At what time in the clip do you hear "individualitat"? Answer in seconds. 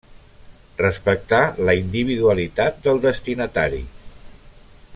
1.81-2.81